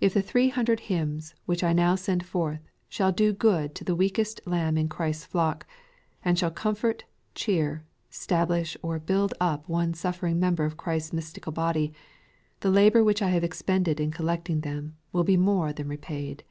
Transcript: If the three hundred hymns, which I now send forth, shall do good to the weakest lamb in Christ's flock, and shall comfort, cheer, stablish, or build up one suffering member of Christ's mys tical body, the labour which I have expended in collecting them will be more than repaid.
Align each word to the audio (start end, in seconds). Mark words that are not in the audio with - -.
If 0.00 0.14
the 0.14 0.22
three 0.22 0.50
hundred 0.50 0.78
hymns, 0.78 1.34
which 1.44 1.64
I 1.64 1.72
now 1.72 1.96
send 1.96 2.24
forth, 2.24 2.60
shall 2.88 3.10
do 3.10 3.32
good 3.32 3.74
to 3.74 3.82
the 3.82 3.96
weakest 3.96 4.40
lamb 4.46 4.78
in 4.78 4.88
Christ's 4.88 5.24
flock, 5.24 5.66
and 6.24 6.38
shall 6.38 6.52
comfort, 6.52 7.02
cheer, 7.34 7.84
stablish, 8.10 8.76
or 8.80 9.00
build 9.00 9.34
up 9.40 9.68
one 9.68 9.92
suffering 9.92 10.38
member 10.38 10.64
of 10.64 10.76
Christ's 10.76 11.12
mys 11.12 11.32
tical 11.32 11.52
body, 11.52 11.92
the 12.60 12.70
labour 12.70 13.02
which 13.02 13.22
I 13.22 13.30
have 13.30 13.42
expended 13.42 13.98
in 13.98 14.12
collecting 14.12 14.60
them 14.60 14.96
will 15.10 15.24
be 15.24 15.36
more 15.36 15.72
than 15.72 15.88
repaid. 15.88 16.44